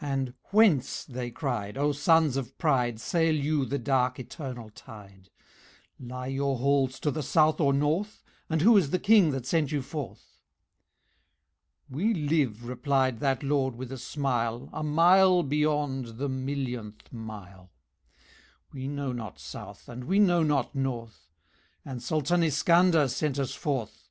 [0.00, 5.28] And "Whence," they cried, "O Sons of Pride, Sail you the dark eternal tide?
[6.00, 9.72] Lie your halls to the South or North, And who is the King that sent
[9.72, 10.38] you forth?"
[11.90, 17.70] "We live," replied that Lord with a smile, "A mile beyond the millionth mile.
[18.72, 21.28] We know not South and we know not North,
[21.84, 24.08] And SULTAN ISKANDER sent us forth."